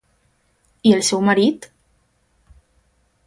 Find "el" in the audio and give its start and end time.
0.95-1.03